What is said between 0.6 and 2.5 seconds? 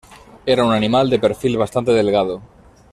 un animal de perfil bastante delgado.